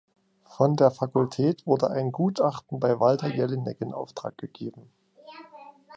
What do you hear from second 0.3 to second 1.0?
Von der